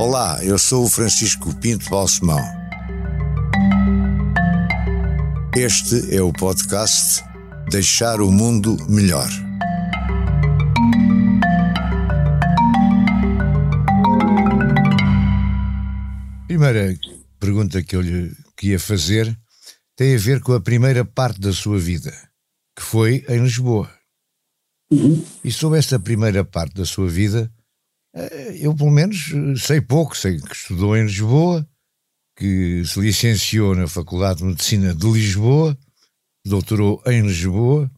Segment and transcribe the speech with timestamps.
[0.00, 2.40] Olá, eu sou o Francisco Pinto Balsemão.
[5.54, 7.22] Este é o podcast
[7.70, 9.28] Deixar o Mundo Melhor.
[16.48, 16.98] Primeira
[17.38, 19.38] pergunta que eu lhe queria fazer
[19.94, 22.10] tem a ver com a primeira parte da sua vida,
[22.74, 23.90] que foi em Lisboa.
[24.90, 25.22] Uhum.
[25.44, 27.52] E sobre esta primeira parte da sua vida,
[28.60, 29.32] eu pelo menos
[29.64, 31.66] sei pouco, sei que estudou em Lisboa,
[32.36, 35.76] que se licenciou na Faculdade de Medicina de Lisboa,
[36.44, 37.90] doutorou em Lisboa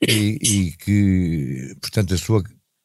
[0.00, 2.42] e, e, que, portanto, a sua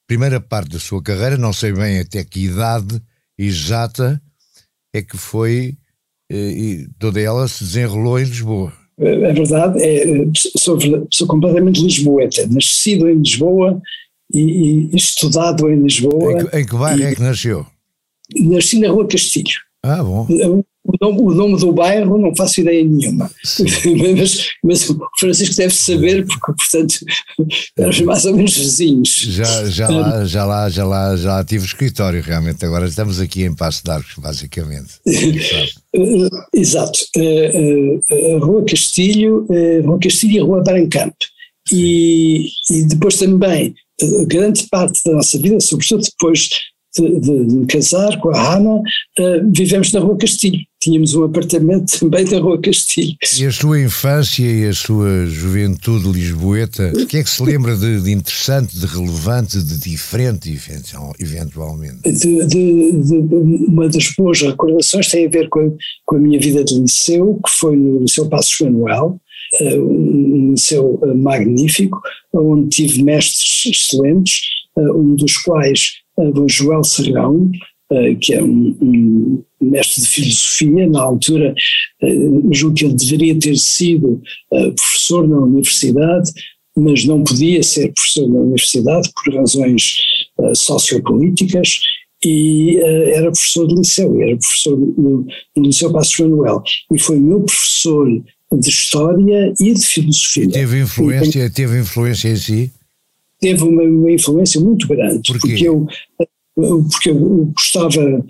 [0.07, 3.01] primeira parte da sua carreira, não sei bem até que idade
[3.37, 4.21] exata,
[4.93, 5.77] é que foi,
[6.31, 8.73] eh, e toda ela se desenrolou em Lisboa.
[8.97, 10.03] É verdade, é,
[10.57, 10.77] sou,
[11.11, 13.81] sou completamente lisboeta, nascido em Lisboa
[14.33, 16.33] e, e estudado em Lisboa.
[16.33, 17.65] Em que, em que bairro é que nasceu?
[18.37, 19.57] Nasci na Rua Castilho.
[19.83, 20.27] Ah, bom.
[20.89, 23.29] O nome, o nome, do bairro não faço ideia nenhuma,
[24.17, 26.95] mas, mas, o Francisco deve saber porque, portanto,
[27.77, 29.09] éramos mais ou menos vizinhos.
[29.09, 33.53] Já, já, lá, já, lá, já, lá, já tive escritório realmente, agora estamos aqui em
[33.53, 34.95] Passo de Arcos, basicamente.
[36.55, 39.45] Exato, a Rua Castilho,
[39.83, 41.13] Rua Castilho e a Rua Barancamp.
[41.71, 43.75] E, e depois também,
[44.25, 46.49] grande parte da nossa vida, sobretudo depois
[46.95, 50.59] de, de, de casar com a Ana, uh, vivemos na Rua Castilho.
[50.81, 53.15] Tínhamos um apartamento também na Rua Castilho.
[53.37, 57.75] E a sua infância e a sua juventude lisboeta, o que é que se lembra
[57.75, 60.57] de, de interessante, de relevante, de diferente,
[61.19, 62.11] eventualmente?
[62.11, 62.41] De,
[63.67, 65.69] uma das boas recordações tem a ver com a,
[66.05, 69.19] com a minha vida de liceu, que foi no Liceu Passos Manuel,
[69.61, 71.99] um liceu uh, magnífico,
[72.33, 74.41] onde tive mestres excelentes,
[74.77, 75.99] um dos quais
[76.33, 77.49] do Joel Sergão,
[77.91, 81.55] eh, que é um, um, mestre de filosofia, na altura
[82.03, 84.21] uh, julgo que ele deveria ter sido
[84.51, 86.31] uh, professor na universidade,
[86.77, 89.97] mas não podia ser professor na universidade por razões
[90.37, 91.79] uh, sociopolíticas
[92.23, 92.77] e
[93.13, 96.61] era professor de liceu, era professor no, no Liceu Passos Manuel.
[96.93, 98.07] E foi meu professor
[98.51, 100.49] de História e de Filosofia.
[100.49, 102.71] Teve influência, e, teve influência em si?
[103.39, 105.87] teve uma, uma influência muito grande, Por porque eu
[106.91, 108.25] porque eu gostava,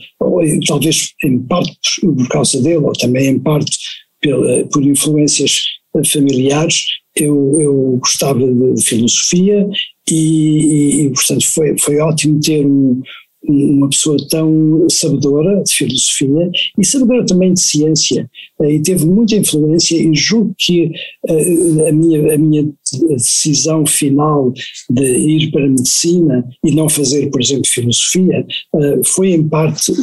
[0.68, 3.76] talvez em parte por causa dele, ou também em parte
[4.22, 5.64] pela, por influências
[6.06, 6.86] familiares,
[7.16, 9.68] eu, eu gostava de filosofia
[10.08, 13.02] e, e, portanto foi, foi ótimo ter um,
[13.48, 18.30] uma pessoa tão sabedora de filosofia e sabedora também de ciência
[18.62, 20.92] eh, e teve muita influência e julgo que
[21.28, 22.70] eh, a minha, a minha
[23.12, 24.54] decisão final
[24.90, 28.46] de ir para a medicina e não fazer, por exemplo, filosofia
[28.76, 29.94] eh, foi em parte,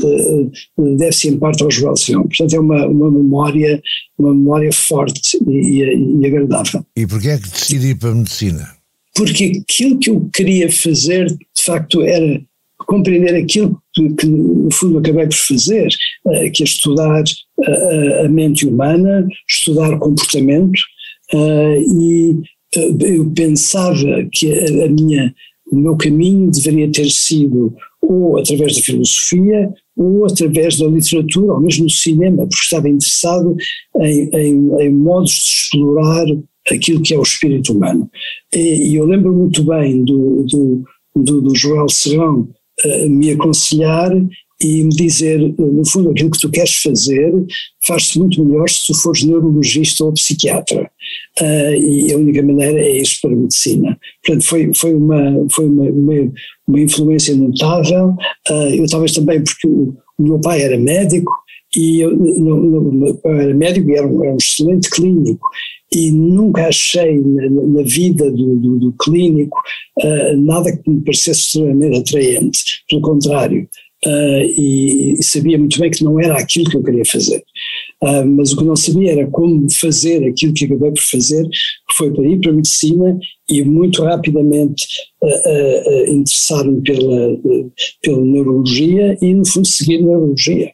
[0.96, 2.22] deve-se em parte ao Joel Seão.
[2.22, 3.82] Portanto é uma, uma memória
[4.18, 6.82] uma memória forte e, e agradável.
[6.96, 8.76] E porquê é que decidi ir para a medicina?
[9.14, 12.40] Porque aquilo que eu queria fazer, de facto, era
[12.86, 15.88] compreender aquilo que, que, no fundo acabei por fazer,
[16.26, 20.78] uh, que é estudar uh, a mente humana, estudar comportamento
[21.34, 22.40] uh, e
[23.00, 25.34] eu pensava que a, a, minha,
[25.70, 31.60] o meu caminho deveria ter sido ou através da filosofia ou através da literatura ou
[31.60, 33.56] mesmo do cinema, porque estava interessado
[34.00, 36.26] em, em, em modos de explorar
[36.70, 38.08] aquilo que é o espírito humano.
[38.54, 42.48] E eu lembro muito bem do, do, do, do Joel Serrão,
[43.08, 44.12] me aconselhar
[44.60, 47.32] e me dizer, no fundo, aquilo que tu queres fazer
[47.86, 50.90] faz-se muito melhor se tu fores neurologista ou psiquiatra.
[51.40, 53.98] Uh, e a única maneira é ir para a medicina.
[54.24, 56.32] Portanto, foi, foi, uma, foi uma, uma,
[56.66, 58.14] uma influência notável.
[58.50, 61.32] Uh, eu talvez também porque o, o, meu pai era médico
[61.76, 65.46] e eu, no, no, era médico e era um, era um excelente clínico
[65.92, 69.56] e nunca achei na, na vida do, do, do clínico
[70.02, 73.68] uh, nada que me parecesse extremamente atraente, pelo contrário,
[74.04, 77.42] uh, e, e, sabia muito bem que não era aquilo que eu queria fazer.
[78.02, 81.96] Uh, mas o que não sabia era como fazer aquilo que acabei por fazer, que
[81.96, 83.18] foi para ir para a medicina
[83.48, 84.86] e muito rapidamente
[86.08, 87.36] interessar-me pela,
[88.02, 90.70] pela neurologia e, no fundo, seguir neurologia.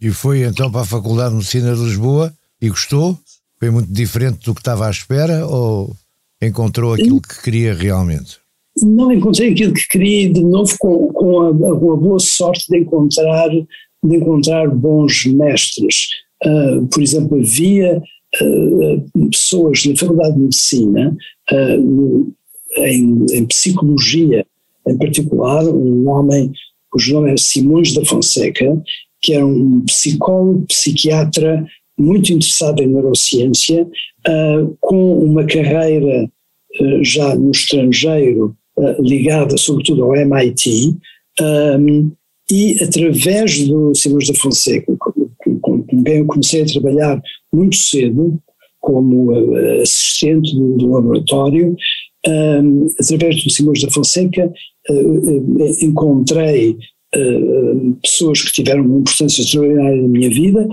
[0.00, 3.18] E foi então para a Faculdade de Medicina de Lisboa e gostou?
[3.60, 5.94] Foi muito diferente do que estava à espera ou
[6.42, 8.38] encontrou aquilo que queria realmente?
[8.82, 12.78] Não encontrei aquilo que queria, de novo, com, com, a, com a boa sorte de
[12.78, 16.08] encontrar, de encontrar bons mestres.
[16.42, 17.98] Uh, por exemplo, havia
[18.42, 21.14] uh, pessoas na Faculdade de Medicina,
[21.52, 22.32] uh,
[22.78, 24.46] em, em, psicologia
[24.88, 26.50] em particular, um homem
[26.90, 28.82] cujo nome era Simões da Fonseca,
[29.20, 31.64] que era um psicólogo, psiquiatra
[32.00, 36.24] muito interessado em neurociência, uh, com uma carreira
[36.80, 40.96] uh, já no estrangeiro uh, ligada sobretudo ao MIT,
[41.40, 42.10] um,
[42.50, 44.92] e através do Simões da Fonseca,
[45.60, 48.40] com, quem eu comecei a trabalhar muito cedo,
[48.80, 49.32] como
[49.82, 51.76] assistente do, do laboratório,
[52.26, 54.52] um, através do Simões da Fonseca,
[55.80, 56.76] encontrei
[58.02, 60.68] pessoas que tiveram uma importância extraordinária na minha vida,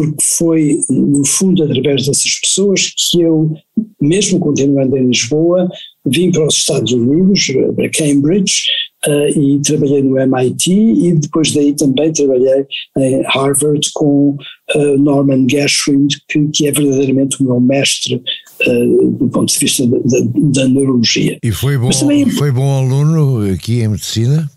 [0.00, 3.52] porque foi, no fundo, através dessas pessoas que eu,
[4.00, 5.68] mesmo continuando em Lisboa,
[6.06, 8.62] vim para os Estados Unidos, para Cambridge,
[9.06, 12.64] uh, e trabalhei no MIT, e depois daí também trabalhei
[12.96, 14.38] em Harvard com
[14.74, 19.86] uh, Norman Geschwind, que, que, é verdadeiramente o meu mestre uh, do ponto de vista
[19.86, 21.36] da, da, da neurologia.
[21.44, 24.50] E foi bom, também, foi bom aluno aqui em medicina?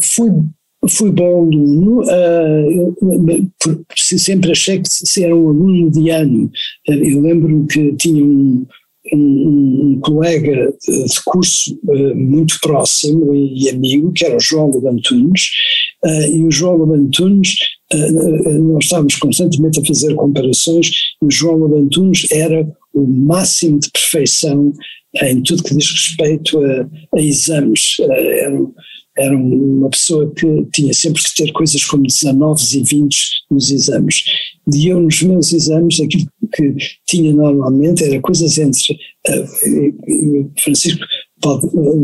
[0.00, 0.30] Fui
[0.88, 2.96] fui bom aluno, uh,
[3.96, 6.50] sempre achei que era um aluno mediano.
[6.88, 8.66] Uh, eu lembro que tinha um,
[9.12, 15.50] um, um colega de curso uh, muito próximo e, amigo, que era o João Lobantunes,
[16.04, 17.54] uh, e o João Lobantunes,
[17.92, 20.90] uh, nós estávamos constantemente a fazer comparações,
[21.22, 24.72] e o João Lobantunes era o máximo de perfeição
[25.22, 27.96] em tudo que diz respeito a, a exames.
[28.00, 28.58] Era,
[29.18, 33.16] era uma pessoa que tinha sempre que ter coisas como 19 e 20
[33.50, 34.24] nos exames.
[34.74, 36.74] E eu, nos meus exames, aquilo que
[37.06, 38.98] tinha normalmente era coisas entre.
[39.28, 41.04] Uh, Francisco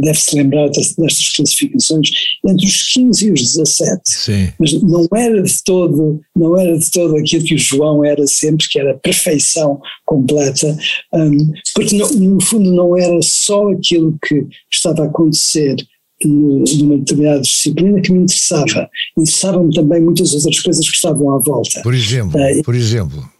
[0.00, 2.10] deve-se lembrar destas classificações
[2.46, 4.00] entre os 15 e os 17.
[4.04, 4.52] Sim.
[4.58, 8.68] Mas não era de todo, não era de todo aquilo que o João era sempre,
[8.68, 10.76] que era perfeição completa,
[11.14, 15.76] um, porque no, no fundo não era só aquilo que estava a acontecer
[16.28, 18.88] numa determinada disciplina que me interessava.
[19.16, 21.80] Interessavam-me também muitas outras coisas que estavam à volta.
[21.82, 23.30] Por exemplo, uh, por exemplo?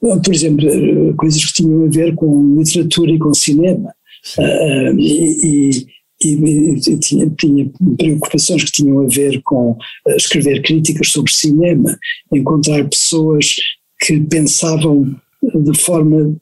[0.00, 3.92] Por exemplo, eh, coisas que tinham a ver com literatura e com cinema.
[4.38, 5.86] Uh, e,
[6.22, 9.76] e, e, tinha, tinha, preocupações que tinham a ver com
[10.08, 11.98] escrever críticas sobre cinema,
[12.32, 13.56] encontrar pessoas
[14.00, 16.36] que pensavam de forma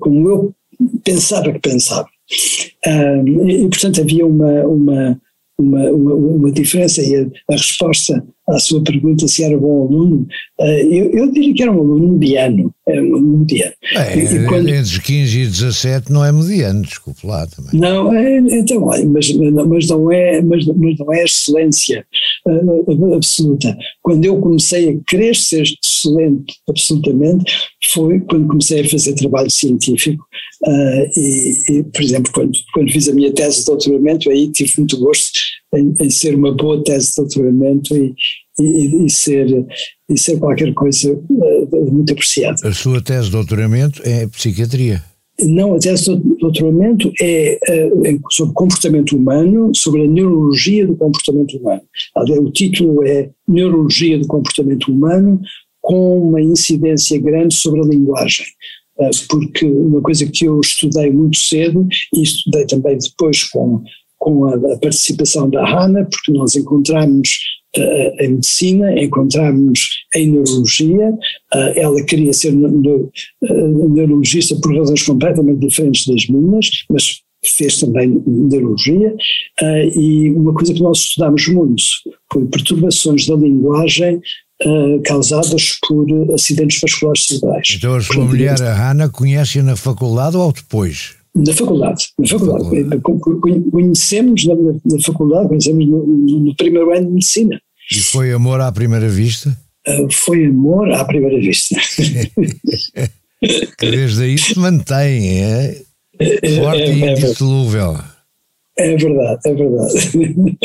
[0.00, 0.54] como eu
[1.04, 2.08] pensava que pensava
[2.86, 5.20] e, portanto, havia uma, uma,
[5.58, 10.26] uma, uma, diferença e a, a, resposta à sua pergunta se era bom aluno,
[10.60, 13.72] uh, eu, eu, diria que era um aluno mediano, era um aluno mediano.
[13.94, 17.78] É, e, quando, entre os 15 e 17 não é mediano, desculpe lá também.
[17.78, 22.06] Não, é, então, mas, mas, não é, mas, mas não é excelência
[22.46, 23.76] uh, absoluta.
[24.02, 25.64] Quando eu comecei a querer ser
[25.98, 27.52] excelente absolutamente,
[27.92, 30.24] foi quando comecei a fazer trabalho científico
[30.66, 34.72] uh, e, e, por exemplo, quando, quando fiz a minha tese de doutoramento, aí tive
[34.78, 35.38] muito gosto
[35.74, 38.14] em, em ser uma boa tese de doutoramento e,
[38.60, 39.66] e, e, ser,
[40.08, 42.56] e ser qualquer coisa uh, muito apreciada.
[42.64, 45.02] A sua tese de doutoramento é psiquiatria?
[45.40, 51.56] Não, a tese de doutoramento é, é sobre comportamento humano, sobre a neurologia do comportamento
[51.56, 51.82] humano.
[52.16, 55.40] O título é Neurologia do Comportamento Humano,
[55.88, 58.44] com uma incidência grande sobre a linguagem.
[58.98, 63.82] Uh, porque uma coisa que eu estudei muito cedo, e estudei também depois com
[64.18, 67.28] com a, a participação da Hannah, porque nós encontramos
[67.76, 71.10] uh, em medicina, encontramos em neurologia,
[71.54, 72.52] uh, ela queria ser
[73.40, 79.14] neurologista por razões completamente diferentes das minhas, mas fez também neurologia,
[79.94, 81.82] e uma coisa que nós estudamos muito
[82.32, 84.20] foi perturbações da linguagem
[84.64, 87.74] Uh, causadas por acidentes vasculares cerebrais.
[87.76, 91.14] Então a sua mulher, a Hannah, conhece-a na faculdade ou depois?
[91.36, 93.00] Na faculdade, na faculdade.
[93.70, 97.60] Conhecemos na, na, faculdade, conhecemos no, no, primeiro ano de medicina.
[97.92, 99.56] E foi amor à primeira vista?
[99.86, 101.76] Uh, foi amor à primeira vista.
[103.80, 105.82] Desde aí se mantém, é?
[106.56, 107.96] Forte é, é, e indissolúvel.
[108.76, 110.58] É verdade, é verdade.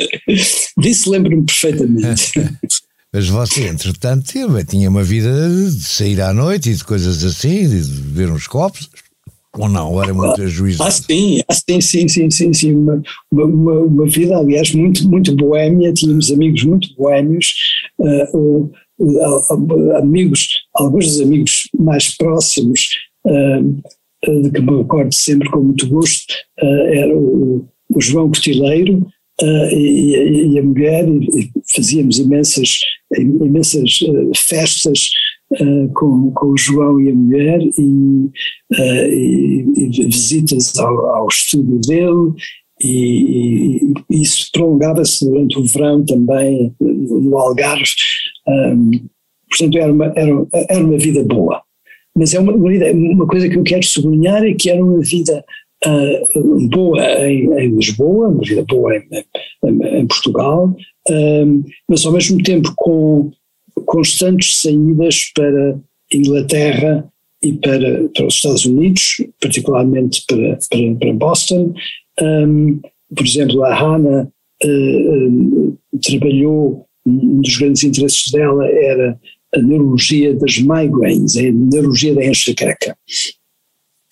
[0.77, 2.31] Disso lembro-me perfeitamente.
[3.13, 4.25] Mas você, entretanto,
[4.67, 8.89] tinha uma vida de sair à noite e de coisas assim, de beber uns copos.
[9.55, 10.89] Ou não, era muito ajuizado?
[10.89, 12.73] Ah, sim, ah, sim, sim, sim, sim, sim.
[12.73, 17.53] Uma, uma, uma, vida, aliás, muito, muito boémia, tínhamos amigos muito boémios,
[17.99, 22.89] uh, uh, amigos, alguns dos amigos mais próximos,
[23.27, 29.05] uh, de que me recordo sempre com muito gosto, era o, o João Cotileiro,
[29.41, 32.79] Uh, e, e, a mulher, e fazíamos imensas,
[33.17, 35.09] imensas uh, festas
[35.59, 38.29] uh, com, com o João e a mulher e,
[38.71, 42.33] e, e visitas ao, ao, estúdio dele
[42.79, 47.91] e, isso prolongava-se durante o verão também no Algarve.
[48.47, 48.91] Um,
[49.49, 51.61] portanto, era uma, era, era uma vida boa.
[52.15, 55.43] Mas é uma, uma coisa que eu quero sublinhar é que era uma vida
[55.85, 59.03] uh, boa em, em, Lisboa, uma vida boa em,
[59.65, 60.75] em, em Portugal,
[61.09, 63.31] um, mas ao mesmo tempo com
[63.85, 65.79] constantes saídas para
[66.13, 67.09] Inglaterra
[67.43, 71.73] e para, para os Estados Unidos, particularmente para, para, para Boston.
[72.21, 72.79] Um,
[73.15, 74.27] por exemplo, a Hannah
[74.63, 79.19] uh, trabalhou, um dos grandes interesses dela era
[79.53, 82.97] a neurologia das migraines, a neurologia da enxaqueca.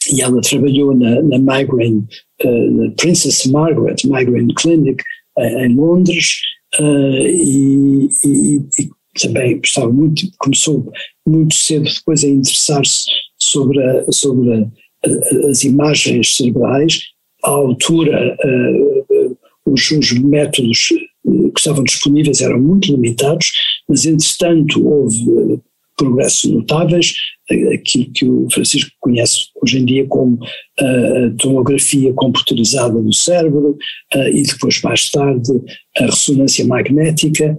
[0.10, 2.05] E ela trabalhou na, na migraine,
[2.43, 5.03] uh, na Princess Margaret Migraine Clinic,
[5.38, 6.41] uh, em Londres,
[6.79, 8.89] e, e, e
[9.22, 10.89] também estava muito, começou
[11.27, 13.03] muito cedo depois a interessar-se
[13.38, 17.01] sobre, a, sobre a, as imagens cerebrais,
[17.43, 23.51] à altura uh, os, os, métodos que estavam disponíveis eram muito limitados,
[23.88, 25.62] mas entretanto houve
[25.98, 27.13] progressos notáveis,
[27.74, 30.39] aquilo que o Francisco conhece hoje em dia como
[30.79, 33.77] a tomografia computerizada do cérebro
[34.34, 35.51] e depois mais tarde
[35.98, 37.58] a ressonância magnética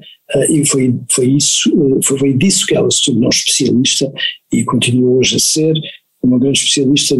[0.50, 1.70] e foi, foi, isso,
[2.02, 4.10] foi, foi disso que ela se tornou especialista
[4.52, 5.74] e continua hoje a ser
[6.22, 7.16] uma grande especialista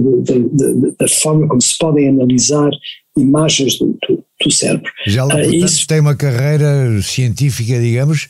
[0.98, 2.70] da forma como se podem analisar
[3.16, 4.90] imagens do, do, do cérebro.
[5.06, 8.28] Já lá, portanto, isso, tem uma carreira científica, digamos,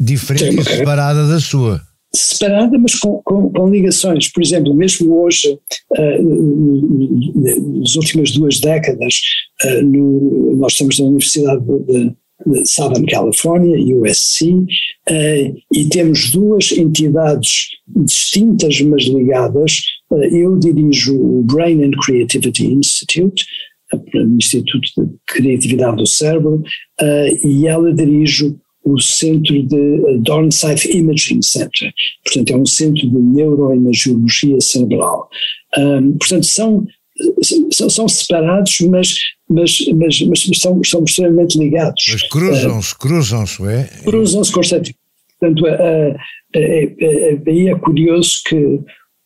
[0.00, 1.80] diferente e separada da sua
[2.14, 4.30] separada, mas com, com, com, ligações.
[4.30, 5.58] Por exemplo, mesmo hoje,
[5.98, 9.20] uh, nas últimas duas décadas,
[9.64, 12.14] uh, no, nós estamos na Universidade de,
[12.46, 14.66] de Southern California, USC, uh,
[15.74, 19.80] e temos duas entidades distintas, mas ligadas.
[20.30, 23.44] eu dirijo o Brain and Creativity Institute,
[23.92, 26.62] o Instituto de Criatividade do Cérebro,
[27.44, 31.92] e ela dirige o centro de Dornsife Imaging Center,
[32.24, 35.28] portanto é um centro de neuroimagiologia cerebral.
[35.78, 36.86] Um, portanto são,
[37.70, 39.14] são, são, separados, mas,
[39.48, 42.04] mas, mas, mas são, são extremamente ligados.
[42.10, 43.84] Mas cruzam-se, uh, cruzam-se, é?
[44.04, 44.98] Cruzam-se constantemente.
[45.38, 45.66] Portanto,
[46.54, 48.80] aí é curioso que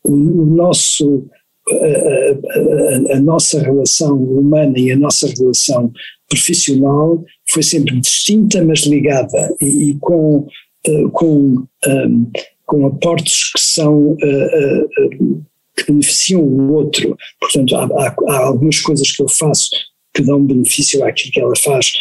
[0.05, 1.27] o nosso
[1.69, 5.93] a, a, a, nossa relação humana e a nossa relação
[6.29, 10.47] profissional foi sempre distinta, mas ligada e, e com,
[10.89, 12.31] uh, com, um,
[12.65, 15.45] com aportes que são uh, uh,
[15.77, 17.17] que beneficiam o outro.
[17.41, 19.71] Portanto, há, há, há, algumas coisas que eu faço
[20.15, 21.93] que dão benefício àquilo que ela faz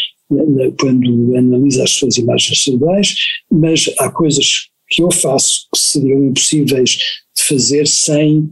[0.80, 3.14] quando analisa as suas imagens cerebrais,
[3.52, 6.98] mas há coisas que eu faço que seriam impossíveis
[7.38, 8.50] de fazer sem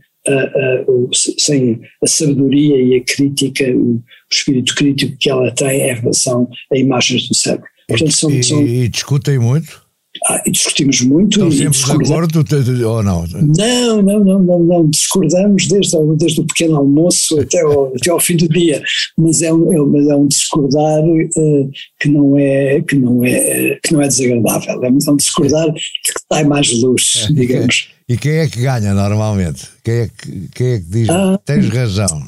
[1.11, 4.01] sem a sabedoria e a crítica, o,
[4.31, 7.67] espírito crítico que ela tem em relação a imagens do cérebro.
[7.87, 9.83] Portanto, são, e, são, e discutem muito?
[10.27, 11.43] Ah, discutimos muito.
[11.43, 12.45] Estão sempre de acordo
[12.87, 13.25] ou não?
[13.27, 14.89] Não, não, não, não, não.
[14.89, 18.81] discordamos desde, desde o pequeno almoço até ao, até ao fim do dia,
[19.17, 23.91] mas é um, é, é um discordar uh, que, não é, que, não é, que
[23.91, 27.89] não é desagradável, é um discordar que sai mais luz, digamos.
[28.07, 29.69] E quem é que ganha normalmente?
[29.83, 32.27] Quem é que, quem é que diz ah, tens razão?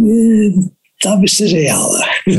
[0.00, 0.70] Uh,
[1.02, 2.00] talvez seja ela.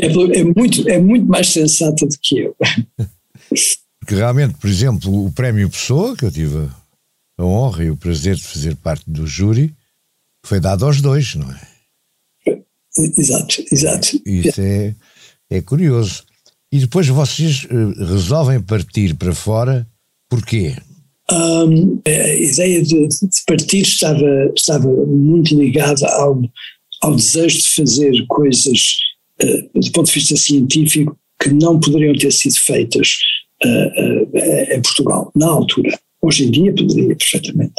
[0.00, 2.56] é, é, muito, é muito mais sensata do que eu.
[4.00, 6.68] Porque realmente, por exemplo, o Prémio Pessoa, que eu tive
[7.38, 9.74] a honra e o prazer de fazer parte do júri,
[10.44, 11.60] foi dado aos dois, não é?
[12.96, 14.20] Exato, exato.
[14.26, 14.94] Isso é,
[15.48, 16.24] é curioso.
[16.72, 19.86] E depois vocês eh, resolvem partir para fora,
[20.28, 20.76] porquê?
[21.32, 26.40] Um, a ideia de, de, partir estava, estava muito ligada ao,
[27.02, 28.96] ao desejo de fazer coisas
[29.42, 33.18] uh, do ponto de vista científico que não poderiam ter sido feitas
[33.64, 35.98] uh, uh, em Portugal, na altura.
[36.22, 37.74] Hoje em dia poderia perfeitamente,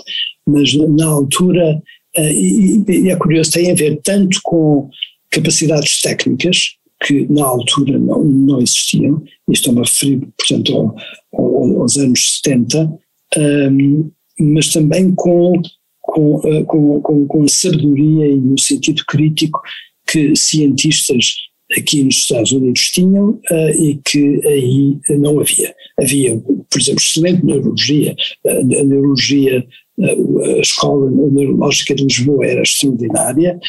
[0.47, 1.81] mas na altura,
[2.17, 4.89] e, e é curioso, tem a ver tanto com
[5.29, 10.95] capacidades técnicas, que na altura não, não existiam, e estou-me a referir, portanto, ao,
[11.33, 12.99] ao, aos anos 70,
[13.37, 15.53] um, mas também com,
[16.01, 19.59] com, uh, com, com, a sabedoria e o sentido crítico
[20.07, 21.35] que cientistas
[21.77, 25.73] aqui nos Estados Unidos tinham uh, e que aí não havia.
[25.99, 28.15] Havia, por exemplo, excelente neurologia,
[28.45, 29.65] a neurologia
[29.99, 33.59] a escola neurológica de Lisboa era extraordinária,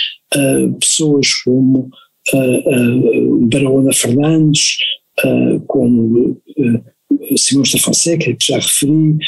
[0.81, 1.91] pessoas como
[2.35, 4.77] uh, Barona Fernandes,
[5.67, 6.41] como
[7.37, 9.19] Simões da Fonseca, que já referi,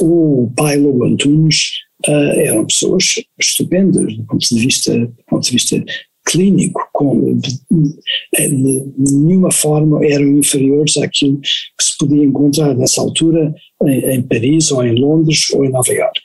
[0.00, 1.72] o Pailo Antunes,
[2.06, 5.84] eram pessoas estupendas do ponto de vista, do ponto de vista
[6.26, 13.54] clínico, com, de, de, nenhuma forma eram inferiores àquilo que se podia encontrar nessa altura
[13.84, 16.20] em, em Paris ou em Londres ou em Nova York.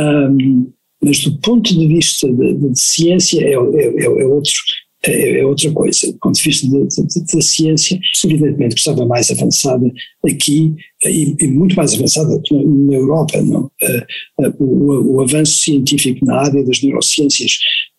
[0.00, 0.72] Um,
[1.04, 4.52] mas do ponto de vista de, de ciência é, é, é, outro,
[5.04, 6.06] é, é, outra coisa.
[6.12, 9.90] Do ponto de vista da ciência, evidentemente que estava mais avançada
[10.24, 13.42] aqui e, e muito mais avançada na, na Europa.
[13.42, 13.70] Não?
[14.58, 17.58] O, o, avanço científico na área das neurociências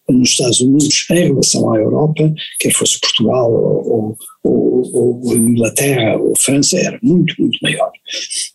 [0.09, 6.37] nos Estados Unidos em relação à Europa, quer fosse Portugal ou, ou, ou, Inglaterra ou
[6.37, 7.91] França, era muito, muito maior.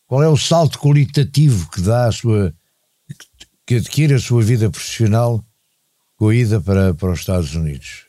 [0.07, 2.55] Qual é o salto qualitativo que dá a sua,
[3.67, 5.43] que adquire a sua vida profissional
[6.17, 8.08] com a ida para, para os Estados Unidos?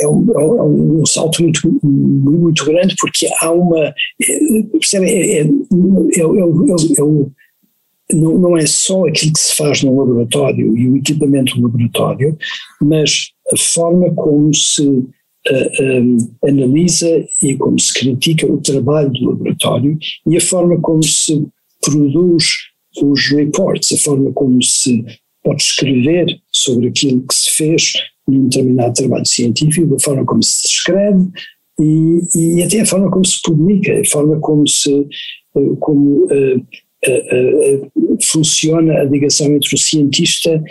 [0.00, 3.94] É, um, é um, salto muito, muito grande porque há uma,
[4.72, 7.02] percebe, é, é, é, é, é,
[8.14, 12.36] não, não é só aquilo que se faz no laboratório e o equipamento do laboratório,
[12.80, 19.30] mas a forma como se uh, um, analisa e como se critica o trabalho do
[19.30, 21.46] laboratório e a forma como se
[21.80, 22.44] produz
[23.02, 25.04] os reports, a forma como se
[25.42, 27.92] pode escrever sobre aquilo que se fez
[28.28, 31.28] num determinado trabalho científico, a forma como se escreve
[31.80, 35.06] e, e até a forma como se publica, a forma como se
[35.54, 36.66] uh, como uh,
[38.22, 40.62] funciona a ligação entre o cientista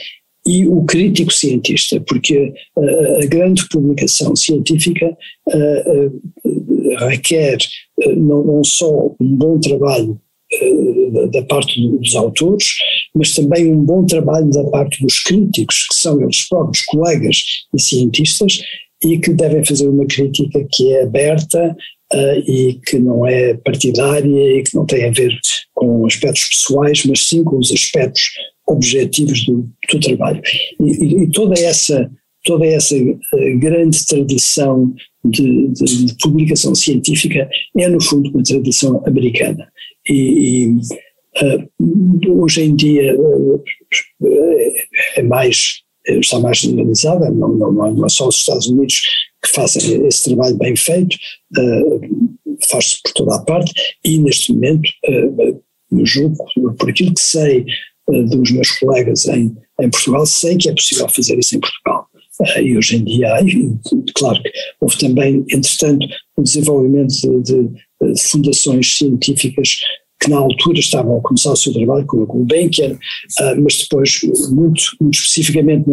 [0.47, 5.15] e o crítico cientista, porque a, a grande publicação científica
[6.99, 7.57] requer
[8.15, 10.19] não, não, só um bom trabalho
[11.31, 12.65] da parte dos autores,
[13.15, 17.37] mas também um bom trabalho da parte dos críticos, que são eles próprios colegas
[17.73, 18.61] e cientistas,
[19.03, 21.75] e que devem fazer uma crítica que é aberta
[22.13, 25.35] uh, e que não é partidária e que não tem a ver
[25.73, 28.23] com aspectos pessoais, mas sim com os aspectos
[28.67, 30.41] objetivos do, do trabalho.
[30.79, 32.09] E, e, toda essa
[32.43, 37.47] toda essa uh, grande tradição de, de, de, publicação científica
[37.77, 39.67] é no fundo uma tradição americana
[40.11, 40.77] e, e
[41.43, 43.63] uh, hoje em dia uh,
[45.15, 49.03] é mais está mais generalizada, não, não, não é só os Estados Unidos
[49.43, 51.15] que fazem esse trabalho bem feito,
[51.57, 52.01] uh,
[52.67, 53.71] faz-se por toda a parte
[54.03, 54.89] e neste momento,
[56.03, 56.43] julgo,
[56.77, 57.65] por aquilo que sei
[58.07, 62.07] dos meus colegas em, em Portugal, sei que é possível fazer isso em Portugal.
[62.59, 63.29] E hoje em dia,
[64.15, 69.77] claro que houve também, entretanto, o desenvolvimento de, de, de fundações científicas
[70.21, 74.21] que na altura estavam a começar o seu trabalho com o Gulbenkian, uh, mas depois,
[74.51, 75.85] muito, muito especificamente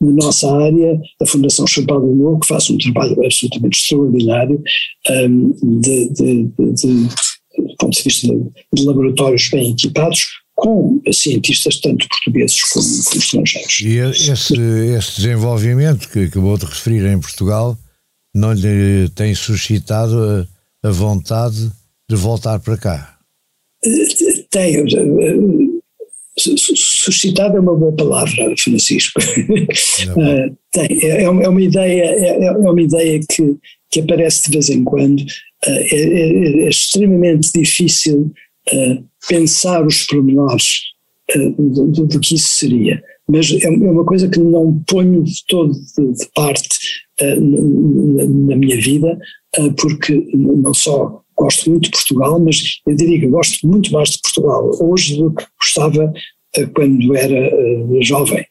[0.00, 4.60] na, nossa área, a Fundação Novo, que faz um trabalho absolutamente extraordinário
[5.08, 8.26] um, de, de, de, de, ponto de vista
[8.72, 13.80] de, laboratórios bem equipados, com cientistas tanto portugueses como, como estrangeiros.
[13.80, 14.54] E esse,
[14.96, 17.78] esse desenvolvimento que acabou de referir em Portugal
[18.34, 20.46] não lhe tem suscitado
[20.82, 21.70] a, a vontade
[22.08, 23.15] de voltar para cá?
[24.50, 24.84] Tem,
[26.38, 29.20] suscitado é uma boa palavra, Francisco.
[29.20, 33.56] uh, tem, é, é, uma ideia, é, é, uma ideia que,
[33.90, 35.24] que aparece de vez em quando.
[35.64, 38.32] É, é, é, extremamente difícil
[39.28, 40.80] pensar os pormenores
[41.56, 43.00] do, do, do, que isso seria.
[43.28, 46.68] Mas é uma coisa que não ponho de todo de, de parte
[47.20, 49.16] na, na, minha vida,
[49.78, 54.18] porque não só gosto muito de Portugal, mas eu diria que gosto muito mais de
[54.22, 56.12] Portugal hoje do que gostava
[56.58, 58.44] uh, quando era uh, jovem,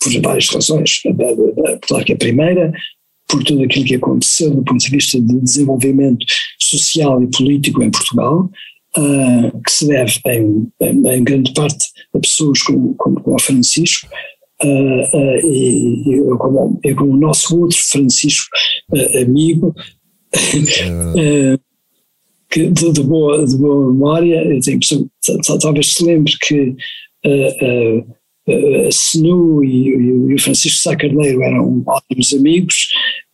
[0.00, 1.02] por várias razões.
[1.82, 2.72] Claro que a primeira,
[3.28, 6.26] por tudo aquilo que aconteceu do ponto de vista de desenvolvimento
[6.58, 8.50] social e político em Portugal,
[8.96, 13.40] uh, que se deve em, em, em, grande parte a pessoas como, como, como o
[13.40, 14.08] Francisco,
[14.64, 18.48] Uh, uh, e, e como, como, o nosso outro Francisco
[18.90, 19.74] uh, amigo,
[21.16, 21.58] é
[22.50, 24.42] que de, de, boa, de boa memória,
[25.60, 26.74] talvez se lembre que
[27.24, 28.02] uh,
[28.48, 32.88] uh, a Senu e, e, o Francisco Sá Carneiro eram ótimos amigos,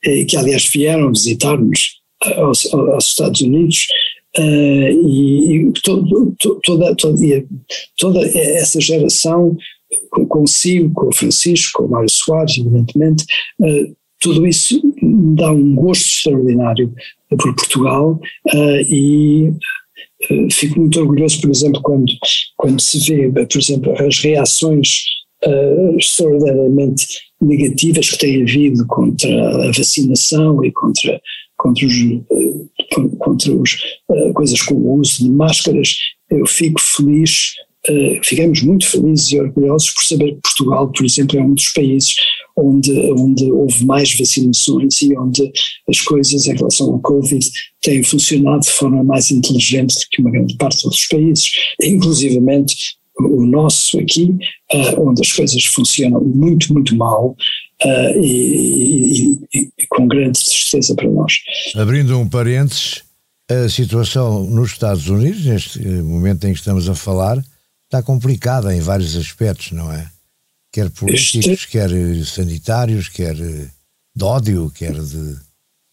[0.05, 2.01] e que aliás vieram visitar-nos
[2.37, 3.87] aos, aos, Estados Unidos.
[4.39, 6.35] Uh, e, e todo,
[6.65, 7.45] toda, toda,
[7.99, 9.55] toda essa geração
[10.27, 13.25] consigo, com o Francisco, com o Mário Soares, evidentemente,
[13.61, 14.81] uh, tudo isso
[15.37, 16.95] dá um gosto extraordinário
[17.29, 18.21] por Portugal
[18.55, 19.49] uh, e
[20.31, 22.07] uh, fico muito orgulhoso, por exemplo, quando,
[22.57, 25.03] quando se vê, por exemplo, as reações
[25.45, 27.07] uh, extraordinariamente
[27.41, 31.21] negativas que têm havido contra a vacinação e contra,
[31.57, 31.95] contra, os,
[33.19, 33.77] contra os,
[34.35, 35.97] coisas como o uso de máscaras,
[36.31, 37.72] eu fico feliz uh,
[38.23, 42.15] ficamos muito felizes e orgulhosos por saber que Portugal, por exemplo, é um dos países
[42.57, 45.51] onde, onde houve mais vacinações e onde
[45.89, 47.45] as coisas em relação ao Covid
[47.81, 52.97] têm funcionado de forma mais inteligente do que uma grande parte dos outros países, inclusivamente
[53.19, 54.25] o nosso aqui,
[54.73, 57.37] uh, onde as coisas funcionam muito, muito mal
[57.85, 61.35] uh, e, e, e, com grande tristeza para nós.
[61.77, 63.03] Abrindo um parênteses,
[63.51, 67.43] a situação nos Estados Unidos, neste momento em que estamos a falar,
[67.93, 70.09] está complicada em vários aspectos, não é?
[70.73, 71.91] Quer políticos, quer
[72.25, 75.37] sanitários, quer de ódio, quer de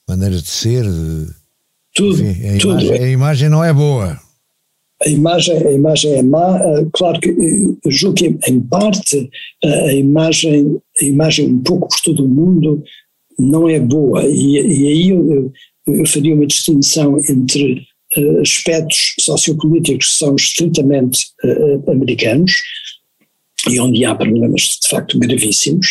[0.07, 0.83] maneira de ser.
[0.83, 1.27] De...
[1.93, 2.79] Tudo, Enfim, a, tudo.
[2.79, 4.19] Imagem, a imagem não é boa
[5.01, 9.29] a imagem, a imagem é má, eh, claro que eh, julgo que em parte
[9.63, 12.83] eh, a imagem, a imagem um pouco por todo o mundo
[13.37, 15.53] não é boa e, e aí eu,
[15.87, 17.87] eu, faria uma distinção entre
[18.41, 22.51] aspectos sociopolíticos são estritamente uh, americanos
[23.69, 25.87] e onde há problemas de facto gravíssimos,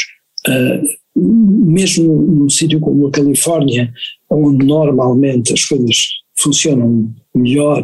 [0.49, 3.93] uh, mesmo num sítio como a Califórnia,
[4.31, 7.83] onde normalmente as coisas funcionam melhor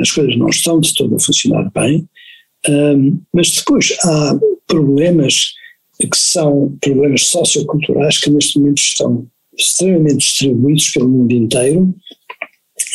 [0.00, 2.06] as coisas não estão de todo a funcionar bem,
[3.32, 5.52] mas depois há problemas
[6.00, 11.94] que são problemas socioculturais que neste momento estão extremamente distribuídos pelo mundo inteiro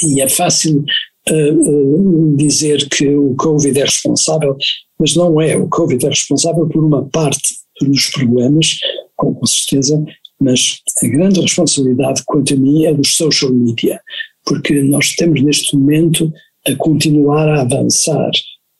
[0.07, 0.83] e é fácil
[1.29, 4.55] uh, uh, dizer que o Covid é responsável,
[4.99, 5.57] mas não é.
[5.57, 8.77] O Covid é responsável por uma parte dos problemas,
[9.15, 10.03] com, com certeza,
[10.39, 13.99] mas a grande responsabilidade, quanto a mim, é dos social media
[14.45, 16.31] porque nós temos neste momento
[16.67, 18.31] a continuar a avançar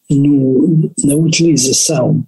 [0.10, 2.24] no, na utilização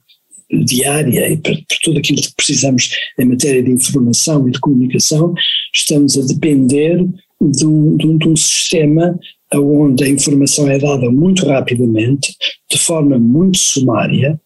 [0.65, 5.33] diária e para, para, tudo aquilo que precisamos em matéria de informação e de comunicação,
[5.73, 7.03] estamos a depender
[7.51, 9.17] de um, de um, de um sistema
[9.55, 12.35] onde a informação é dada muito rapidamente,
[12.69, 14.39] de forma muito sumária,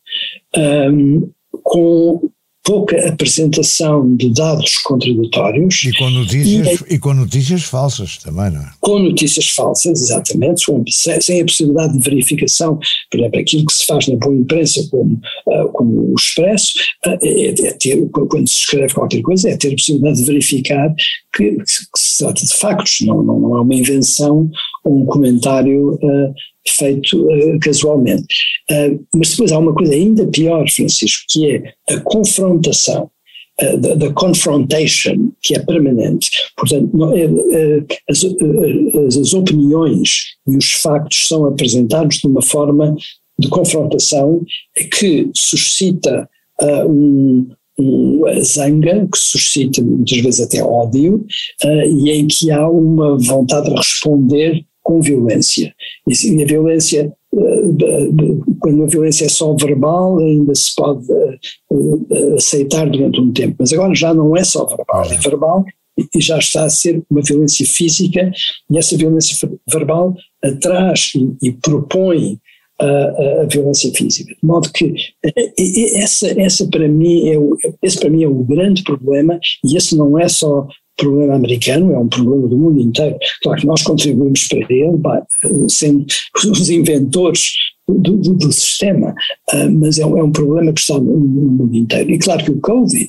[0.91, 1.29] um,
[1.63, 2.29] com
[2.67, 5.85] pouca apresentação de dados contraditórios.
[5.85, 8.69] E com notícias, e, e com notícias falsas também, não é?
[8.81, 12.77] Com notícias falsas, exatamente, sem, sem, a possibilidade de verificação,
[13.09, 15.13] por exemplo, aquilo que se faz na boa imprensa, como,
[15.47, 16.73] uh, como o Expresso,
[17.05, 20.93] uh, é, é, ter, quando se escreve qualquer coisa, é ter a possibilidade de verificar
[21.33, 21.63] que, que
[21.95, 24.49] se trata de factos, não, não, não é uma invenção
[24.83, 26.33] ou um comentário uh,
[26.71, 28.35] feito uh, casualmente.
[28.71, 33.09] Uh, mas depois há uma coisa ainda pior, Francisco, que é a confrontação.
[33.59, 36.29] Uh, the, confrontation, que é permanente.
[36.55, 37.11] Portanto, não,
[38.07, 38.23] as,
[39.17, 42.95] as, opiniões e os factos são apresentados de uma forma
[43.39, 44.45] de confrontação
[44.99, 46.29] que suscita
[46.87, 47.49] um,
[47.79, 51.25] um, zanga, que suscita muitas vezes até ódio,
[51.63, 55.75] e em que há uma vontade de responder com violência.
[56.07, 57.61] E a violência, eh,
[58.61, 61.39] quando a violência é só verbal, ainda se pode eh,
[62.09, 65.65] eh, aceitar durante um tempo, mas agora já não é só verbal, é verbal
[66.15, 68.31] e já está a ser uma violência física,
[68.71, 72.39] e essa violência verbal atrás e, e propõe
[72.79, 74.33] a, a, violência física.
[74.33, 74.93] De modo que
[75.95, 79.97] essa, essa para mim é o, esse para mim é o grande problema, e esse
[79.97, 80.65] não é só
[80.97, 83.17] problema americano, é um problema do mundo inteiro.
[83.41, 84.99] Claro que nós contribuímos para ele,
[85.69, 86.05] sendo
[86.49, 87.53] os inventores
[87.87, 89.15] do, do, do sistema,
[89.53, 92.11] uh, mas é um, é um, problema que está no, mundo inteiro.
[92.11, 93.07] E claro que o Covid,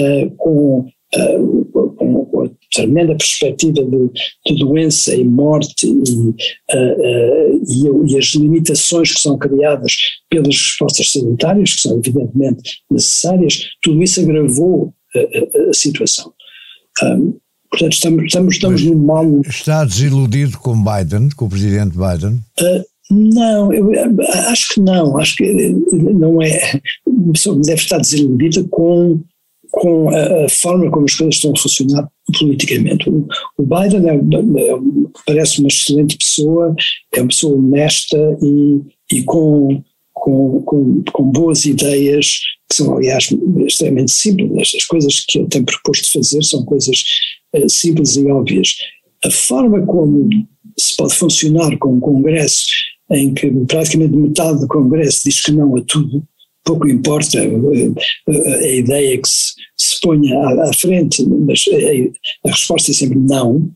[0.00, 1.64] uh, com, uh,
[1.96, 4.10] com, a tremenda perspectiva de,
[4.46, 6.34] de doença e morte e,
[6.72, 9.96] e, e, as limitações que são criadas
[10.28, 16.32] pelas respostas sanitárias, que são evidentemente necessárias, tudo isso agravou a, a situação.
[17.02, 17.38] Um,
[17.70, 19.40] portanto, estamos, estamos, estamos num mal.
[19.42, 22.40] Está desiludido com Biden, com o presidente Biden?
[22.60, 23.90] Uh, não, eu
[24.48, 25.52] acho que não, acho que
[25.92, 26.76] não é.
[26.76, 29.20] A pessoa deve estar desiludida com,
[29.72, 33.10] com a, a, forma como as coisas estão a funcionar politicamente.
[33.10, 33.26] O,
[33.58, 34.78] o Biden é, é,
[35.26, 36.74] parece uma excelente pessoa,
[37.12, 38.80] é uma pessoa honesta e,
[39.12, 42.38] e com, com, com, com boas ideias
[42.70, 43.28] que são, aliás,
[43.66, 44.72] extremamente simples.
[44.74, 47.02] As coisas que ele tem proposto fazer são coisas
[47.54, 48.76] uh, simples e óbvias.
[49.24, 50.28] A forma como
[50.78, 52.66] se pode funcionar com um Congresso
[53.10, 56.22] em que praticamente metade do Congresso diz que não a tudo,
[56.64, 62.48] pouco importa a, a, a ideia que se, se ponha à, à frente, mas a,
[62.48, 63.70] a, resposta é sempre não.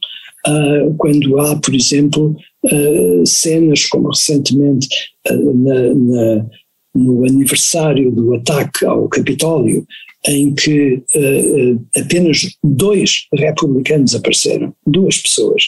[0.46, 4.88] Uh, quando há, por exemplo, uh, cenas como recentemente
[5.30, 6.46] uh, na, na
[6.94, 9.86] no aniversário do ataque ao Capitólio,
[10.26, 15.64] em que uh, apenas dois republicanos apareceram, duas pessoas,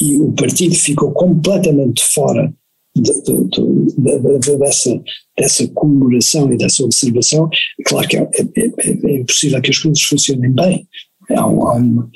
[0.00, 2.52] e o partido ficou completamente fora
[2.96, 5.02] de, de, de, dessa,
[5.36, 7.48] dessa comemoração e dessa observação,
[7.86, 10.86] claro que é, é, é, é impossível que as coisas funcionem bem.
[11.30, 12.08] Há um, há um,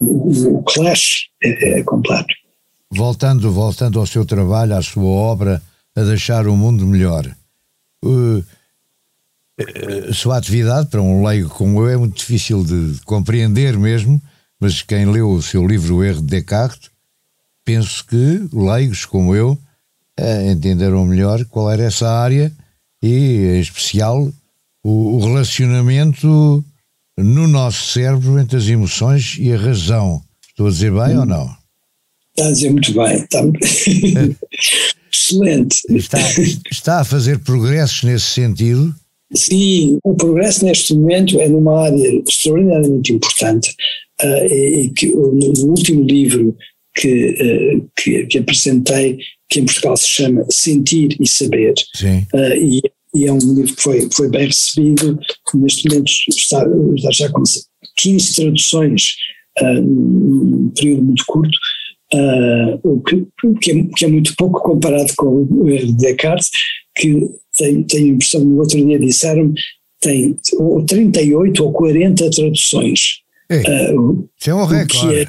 [0.00, 2.32] o, o clash é, é completo.
[2.90, 5.60] Voltando, voltando ao seu trabalho, à sua obra,
[5.94, 7.26] a deixar o mundo melhor.
[8.06, 8.44] Uh,
[10.08, 14.20] a sua atividade, para um leigo como eu, é muito difícil de compreender mesmo,
[14.60, 16.90] mas quem leu o seu livro O Erro de Descartes,
[17.64, 22.52] penso que leigos como eu uh, entenderam melhor qual era essa área
[23.02, 24.30] e, em especial,
[24.82, 26.64] o, o relacionamento
[27.16, 30.22] no nosso cérebro entre as emoções e a razão.
[30.48, 31.20] Estou a dizer bem hum.
[31.20, 31.56] ou não?
[32.36, 33.14] Está a dizer muito bem.
[33.16, 33.40] Está...
[35.16, 35.80] Excelente.
[35.90, 36.18] Está,
[36.70, 38.94] está a fazer progressos nesse sentido?
[39.34, 43.74] Sim, o progresso neste momento é numa área extraordinariamente importante
[44.22, 46.56] uh, e, que no, último livro
[46.94, 52.82] que, uh, que, que, apresentei, que em Portugal se chama Sentir e Saber, uh, e,
[53.14, 55.18] e, é um livro que foi, foi bem recebido,
[55.54, 57.42] neste momento está, está já com
[57.96, 59.16] 15 traduções
[59.82, 61.58] num período muito curto,
[62.14, 63.26] Uh, o que,
[63.60, 66.50] que, é, que, é, muito pouco comparado com o erro de Descartes,
[66.94, 69.52] que tenho, tenho a impressão, no outro dia disseram
[70.00, 73.00] tem ou 38 ou 40 traduções.
[73.50, 75.28] Ei, uh, é um recorde.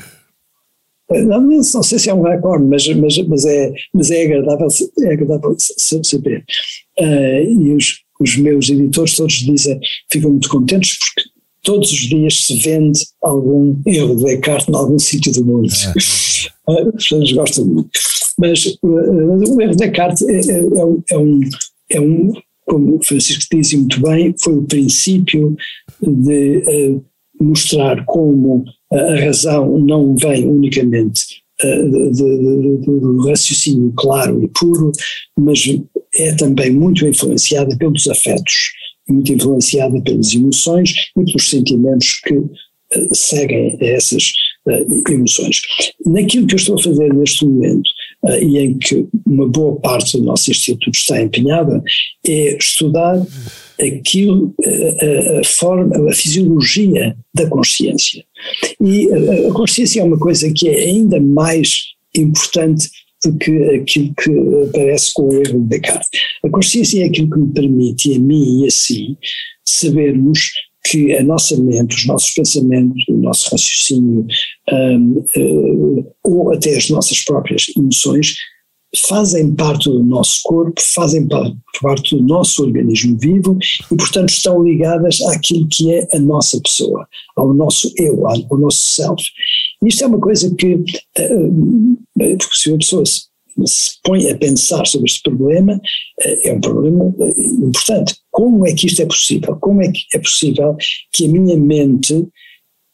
[1.09, 4.67] É, não, não, sei se é um recorde, mas, mas, mas, é, mas é agradável,
[5.01, 5.55] é agradável
[6.03, 6.43] saber.
[6.99, 9.79] Uh, e os, os meus editores todos dizem,
[10.11, 11.36] ficam muito contentes porque
[11.67, 15.67] todos os dias se vende algum erro de Descartes em algum sítio do mundo.
[15.67, 16.71] É.
[16.87, 17.89] As pessoas gostam muito.
[18.39, 20.59] Mas uh, o erro de Descartes é, é,
[21.09, 21.41] é, um,
[21.89, 22.31] é um,
[22.65, 25.57] como o Francisco disse muito bem, foi o princípio
[26.01, 27.05] de uh,
[27.41, 34.93] mostrar como a razão não vem unicamente uh, do raciocínio claro e puro,
[35.37, 35.59] mas
[36.15, 38.71] é também muito influenciada pelos afetos
[39.09, 44.31] muito influenciada pelas emoções e pelos sentimentos que uh, seguem essas
[44.67, 45.61] uh, emoções.
[46.05, 47.89] Naquilo que eu estou a fazer neste momento,
[48.25, 51.81] uh, e em que uma boa parte do nosso instituto está empenhada,
[52.25, 53.25] é estudar
[53.79, 54.55] aquilo,
[55.39, 58.25] a, forma, a fisiologia da consciência.
[58.81, 59.07] E
[59.47, 61.83] a consciência é uma coisa que é ainda mais
[62.15, 62.89] importante
[63.31, 66.09] do que aquilo que aparece com o erro de Descartes.
[66.43, 69.17] A consciência é aquilo que me permite, a mim e a si,
[69.65, 70.49] sabermos
[70.85, 74.25] que a nossa mente, os nossos pensamentos, o nosso raciocínio,
[74.71, 78.35] um, uh, ou até as nossas próprias emoções,
[78.95, 81.27] fazem parte do nosso corpo, fazem
[81.81, 83.57] parte do nosso organismo vivo
[83.91, 88.95] e, portanto, estão ligadas àquilo que é a nossa pessoa, ao nosso eu, ao nosso
[88.95, 89.23] self.
[89.83, 93.27] Isto é uma coisa que, uh, se uma pessoa se,
[94.03, 97.13] põe a pensar sobre este problema, uh, é um problema
[97.61, 98.15] importante.
[98.31, 99.55] Como é que isto é possível?
[99.57, 100.75] Como é que é possível
[101.11, 102.27] que a minha mente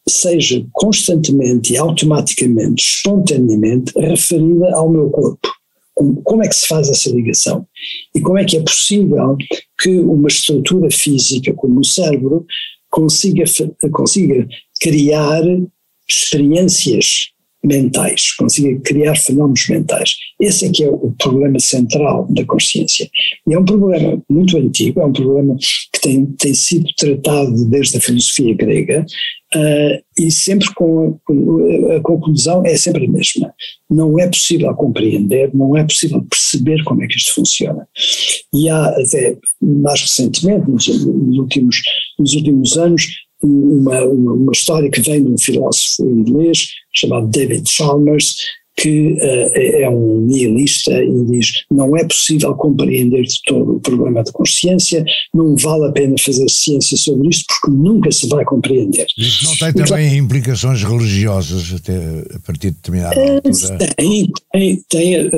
[0.10, 5.54] seja constantemente e automaticamente, espontaneamente referida ao meu corpo?
[5.96, 7.68] Como é que se faz essa ligação?
[8.16, 9.38] E como é que é possível
[9.80, 12.46] que uma estrutura física como o cérebro
[12.90, 13.44] consiga,
[13.92, 14.48] consiga
[14.80, 15.42] criar
[16.08, 17.33] experiências
[17.66, 20.16] mentais, consiga criar fenómenos mentais.
[20.40, 23.10] Esse é que é o problema central da consciência.
[23.48, 27.98] E é um problema muito antigo, é um problema que tem, tem sido tratado desde
[27.98, 29.06] a filosofia grega,
[29.56, 33.54] uh, e sempre com, com a, conclusão é sempre a mesma.
[33.90, 37.88] Não é possível compreender, não é possível perceber como é que isto funciona.
[38.54, 41.82] E há até mais recentemente, nos, nos últimos,
[42.20, 43.08] nos últimos anos,
[43.44, 48.38] uma, uma, uma, história que vem de um filósofo inglês chamado David Chalmers,
[48.76, 54.24] que uh, é um nihilista e diz não é possível compreender de todo o problema
[54.24, 59.06] da consciência, não vale a pena fazer ciência sobre isto porque nunca se vai compreender.
[59.18, 61.96] Isso não tem também claro, implicações religiosas até
[62.36, 63.78] a partir de determinada uh, altura?
[63.96, 65.32] Tem, tem, tem, uh,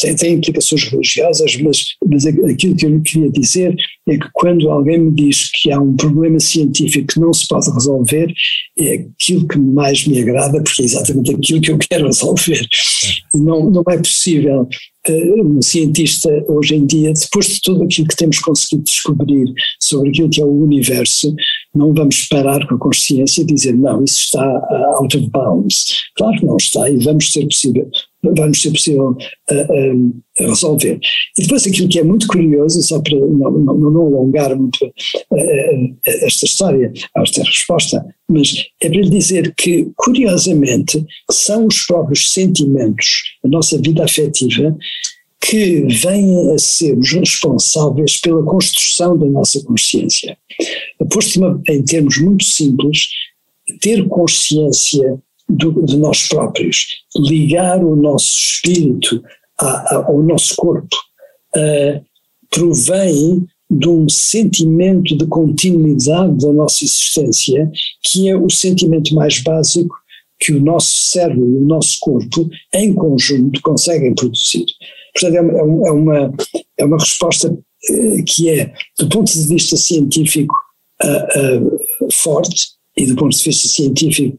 [0.00, 3.76] tem, tem, implicações religiosas, mas, mas aquilo que eu queria dizer
[4.08, 7.70] é que quando alguém me diz que há um problema científico que não se pode
[7.70, 8.32] resolver,
[8.78, 12.66] é aquilo que mais me agrada, porque é exatamente aquilo que eu quero resolver.
[13.34, 14.68] Não, não é possível
[15.10, 20.28] um cientista hoje em dia, depois de tudo aquilo que temos conseguido descobrir sobre aquilo
[20.28, 21.34] que é o universo,
[21.74, 26.02] não vamos parar com a consciência e dizer não, isso está uh, out of bounds.
[26.16, 27.88] Claro que não está e vamos ser possível,
[28.22, 29.16] vamos ser possível
[29.50, 30.98] uh, resolver.
[31.38, 35.96] E depois aquilo que é muito curioso, só para não, não, não alongar muito uh,
[36.04, 43.22] esta história, esta resposta, mas é para lhe dizer que, curiosamente, são os próprios sentimentos,
[43.44, 44.76] a nossa vida afetiva,
[45.40, 50.36] que vêm a ser os responsáveis pela construção da nossa consciência.
[51.10, 53.06] Posto em termos muito simples,
[53.80, 59.22] ter consciência do, de nós próprios, ligar o nosso espírito
[59.58, 60.96] a, a, ao nosso corpo,
[61.56, 62.04] uh,
[62.50, 67.70] provém de um sentimento de continuidade da nossa existência,
[68.02, 69.94] que é o sentimento mais básico
[70.40, 74.66] que o nosso cérebro e o nosso corpo, em conjunto, conseguem produzir.
[75.12, 76.34] Portanto, é uma, é uma,
[76.78, 80.54] é uma resposta uh, que é, do ponto de vista científico,
[81.02, 84.36] uh, uh, forte, e do ponto de vista científico,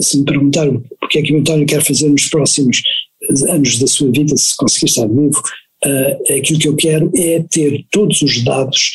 [0.00, 2.82] se me perguntar o que é que o António quer fazer nos próximos
[3.48, 5.40] anos da sua vida, se conseguir estar vivo,
[5.84, 8.92] uh, aquilo que eu quero é ter todos os dados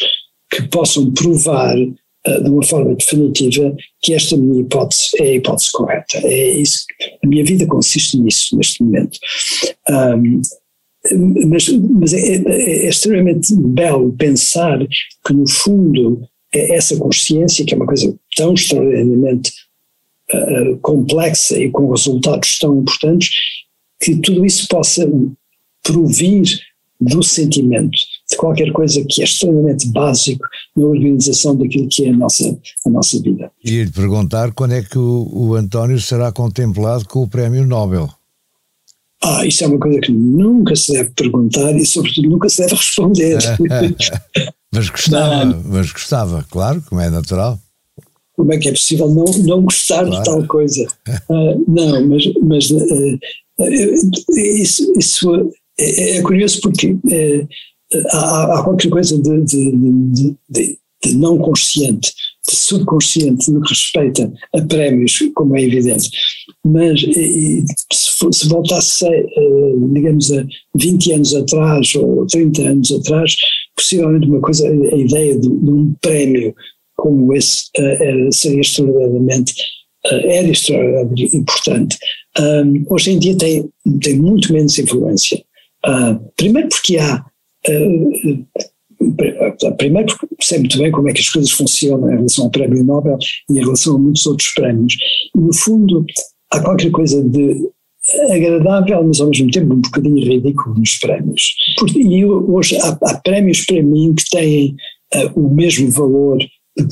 [0.52, 5.72] que possam provar uh, de uma forma definitiva que esta minha hipótese é a hipótese
[5.72, 6.18] correta.
[6.24, 6.86] É isso,
[7.24, 9.18] a minha vida consiste nisso neste momento.
[9.90, 10.42] Um,
[11.48, 14.80] mas, mas é, é, é, extremamente belo pensar
[15.26, 16.28] que, no fundo,
[16.74, 19.52] essa consciência, que é uma coisa tão extraordinariamente
[20.34, 23.30] uh, complexa e com resultados tão importantes,
[24.02, 25.10] que tudo isso possa
[25.84, 26.60] provir
[27.00, 27.98] do sentimento,
[28.30, 30.44] de qualquer coisa que é extremamente básico
[30.76, 33.52] na organização daquilo que é a nossa, a nossa vida.
[33.64, 38.10] E lhe perguntar quando é que o, o António será contemplado com o Prémio Nobel.
[39.24, 42.74] Ah, isso é uma coisa que nunca se deve perguntar e, sobretudo, nunca se deve
[42.76, 43.38] responder.
[44.74, 45.64] mas gostava, não.
[45.66, 47.60] mas gostava, claro, como é natural.
[48.36, 50.12] Como é que é possível não, não gostar claro.
[50.12, 50.88] de tal coisa?
[51.30, 53.20] Uh, não, mas, mas uh,
[54.36, 57.48] isso, isso é, é, curioso porque é,
[58.12, 62.14] há, há, qualquer coisa de, de, de, de, não consciente,
[62.48, 66.10] de subconsciente no que respeita a prémios, como é evidente.
[66.74, 69.06] Mas e, se, se, voltasse,
[69.94, 73.36] digamos, a 20 anos atrás ou 30 anos atrás,
[73.76, 76.54] possivelmente uma coisa, a ideia de, de um prémio
[76.96, 79.54] como esse era, seria extraordinariamente
[80.06, 81.98] era extraordinariamente importante.
[82.40, 83.70] Um, hoje em dia tem,
[84.02, 85.44] tem muito menos influência.
[85.86, 87.26] Uh, primeiro porque há.
[87.68, 88.48] Uh,
[89.78, 92.84] primeiro porque sei muito bem como é que as coisas funcionam em relação ao Prémio
[92.84, 93.18] Nobel
[93.50, 94.96] e em relação a muitos outros prémios.
[95.36, 96.06] No fundo,
[96.52, 97.70] há qualquer coisa de
[98.30, 101.56] agradável, mas ao mesmo tempo um bocadinho ridículo nos prémios.
[101.96, 104.76] E hoje há, há prémios para mim que têm
[105.14, 106.40] uh, o mesmo valor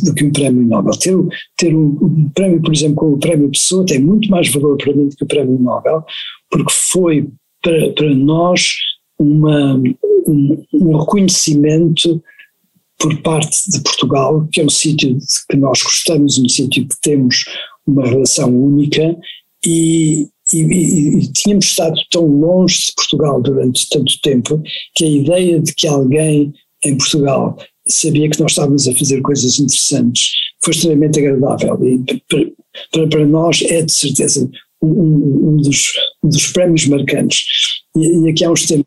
[0.03, 0.93] do que um prémio Nobel.
[0.97, 1.15] Ter,
[1.57, 4.93] ter um, um, prémio, por exemplo, como o prémio Pessoa tem muito mais valor para
[4.93, 6.03] mim do que o prémio Nobel,
[6.49, 7.29] porque foi
[7.61, 8.73] para, para nós
[9.17, 9.75] uma,
[10.27, 12.21] um, um, reconhecimento
[12.97, 15.17] por parte de Portugal, que é um sítio
[15.49, 17.45] que nós gostamos, um sítio que temos
[17.85, 19.15] uma relação única
[19.65, 24.61] e, e, e, tínhamos estado tão longe de Portugal durante tanto tempo
[24.95, 29.59] que a ideia de que alguém em Portugal sabia que nós estávamos a fazer coisas
[29.59, 30.31] interessantes
[30.63, 32.03] foi extremamente agradável e
[32.91, 34.49] para, para nós é de certeza
[34.81, 37.45] um, um, dos, um dos prémios marcantes.
[37.95, 38.85] E, e, aqui há uns tempos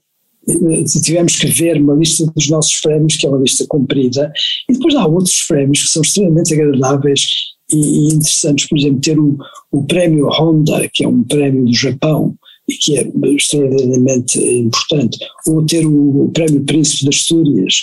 [0.49, 4.33] eh, tivemos que ver uma lista dos nossos prémios, que é uma lista comprida,
[4.69, 9.37] e depois há outros prémios que são extremamente agradáveis e, interessantes, por exemplo, ter o,
[9.73, 12.37] o prémio Honda, que é um prémio do Japão,
[12.69, 17.75] e que é extraordinariamente importante, ou ter o Prémio Príncipe das Astúrias,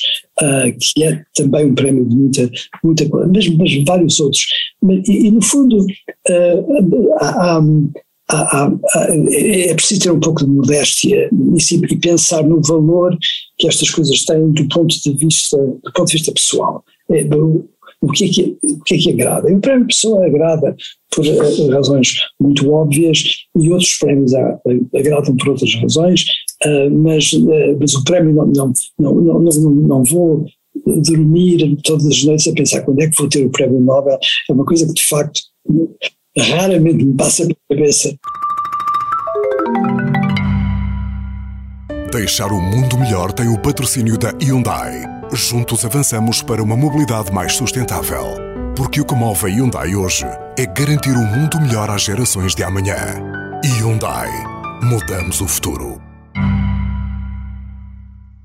[0.42, 2.52] uh, que é também um prémio de muita,
[2.84, 4.46] muita coisa, mas, mas vários outros.
[5.08, 7.60] E, e no fundo, uh, há,
[8.30, 8.72] há, há,
[9.32, 13.18] é preciso ter um pouco de modéstia e, e, pensar no valor
[13.58, 16.84] que estas coisas têm do ponto de vista, do ponto de vista pessoal.
[17.10, 17.24] É,
[18.02, 19.50] o que é que, o que, é que agrada?
[19.50, 20.76] E o prémio pessoa agrada
[21.14, 23.24] por uh, razões muito óbvias
[23.58, 24.34] e outros prémios
[24.94, 26.26] agradam por outras razões,
[26.66, 30.46] uh, mas, uh, mas o prémio não, não, não, não, não, não vou
[30.86, 34.54] dormir todas as noites a pensar quando é que vou ter o prémio Nobel, é
[34.54, 35.40] uma coisa que de facto
[36.38, 38.16] raramente me passa pela cabeça.
[42.12, 45.15] Deixar o mundo melhor tem o patrocínio da Hyundai.
[45.34, 48.26] Juntos avançamos para uma mobilidade mais sustentável.
[48.76, 50.26] Porque o que move a Hyundai hoje
[50.58, 52.96] é garantir um mundo melhor às gerações de amanhã.
[53.64, 54.30] Hyundai.
[54.84, 56.02] Mudamos o futuro.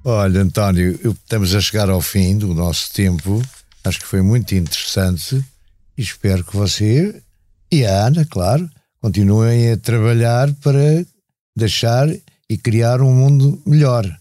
[0.05, 3.43] Olha, António, estamos a chegar ao fim do nosso tempo.
[3.85, 5.45] Acho que foi muito interessante
[5.99, 7.22] e espero que você
[7.70, 8.68] e a Ana, claro,
[9.01, 11.05] continuem a trabalhar para
[11.55, 12.09] deixar
[12.49, 14.20] e criar um mundo melhor.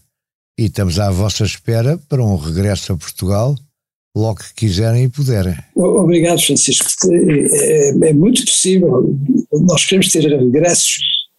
[0.60, 3.56] E estamos à vossa espera para um regresso a Portugal
[4.14, 5.56] logo que quiserem e puderem.
[5.74, 6.86] Obrigado, Francisco.
[7.10, 9.18] É, é, muito possível.
[9.62, 10.98] Nós queremos ter regressos.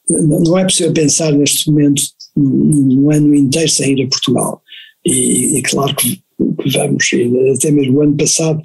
[0.09, 2.01] Não é possível pensar neste momento
[2.35, 4.59] um ano inteiro sem ir a Portugal.
[5.05, 7.07] E, e claro que, que vamos,
[7.55, 8.59] até mesmo o ano passado,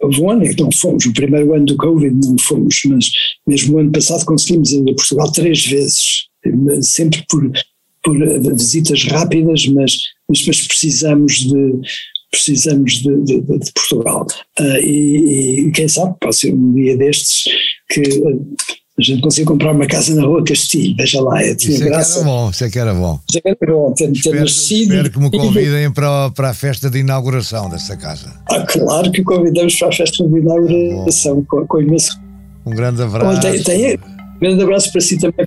[0.00, 3.10] houve um ano em que não fomos, o primeiro ano do Covid não fomos, mas
[3.44, 6.28] mesmo o ano passado conseguimos ir a Portugal três vezes,
[6.82, 7.50] sempre por,
[8.06, 9.92] por visitas rápidas, mas,
[10.28, 11.80] mas, mas precisamos de
[12.30, 14.26] precisamos de, de, de Portugal.
[14.60, 17.44] Uh, e, e, quem sabe, pode ser um dia destes
[17.88, 18.02] que
[18.98, 22.18] a gente consiga comprar uma casa na rua Castilho, veja lá, é tinha isso graça.
[22.18, 23.20] É que era bom, isso é que era bom.
[23.28, 24.92] Isso é que era bom, ter, ter espero, nascido.
[24.92, 28.32] Espero que me convidem para, para a festa de inauguração dessa casa.
[28.50, 32.20] Ah, claro que convidamos para a festa de inauguração, tá com, com imenso.
[32.66, 33.40] Um grande abraço.
[33.40, 35.46] tem, tem, um grande abraço para si também.